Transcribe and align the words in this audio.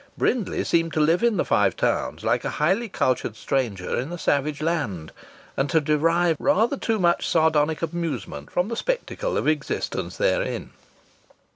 Brindley 0.17 0.63
seemed 0.63 0.93
to 0.93 0.99
live 0.99 1.21
in 1.21 1.37
the 1.37 1.45
Five 1.45 1.75
Towns 1.75 2.23
like 2.23 2.43
a 2.43 2.49
highly 2.57 2.89
cultured 2.89 3.35
stranger 3.35 3.99
in 3.99 4.11
a 4.11 4.17
savage 4.17 4.59
land, 4.59 5.11
and 5.55 5.69
to 5.69 5.79
derive 5.79 6.37
rather 6.39 6.75
too 6.75 6.97
much 6.97 7.27
sardonic 7.27 7.83
amusement 7.83 8.49
from 8.49 8.69
the 8.69 8.75
spectacle 8.75 9.37
of 9.37 9.47
existence 9.47 10.17
therein. 10.17 10.71